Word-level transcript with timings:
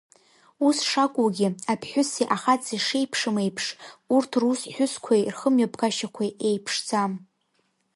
Ус 0.67 0.77
шакәугьы, 0.89 1.47
аԥҳәыси 1.73 2.25
ахаҵеи 2.35 2.81
шеиԥшым 2.85 3.35
еиԥш, 3.43 3.65
урҭ 4.15 4.31
рус-ҳәысқәеи 4.41 5.23
рхымҩаԥгашьақәеи 5.33 6.31
еиԥшӡам. 6.47 7.11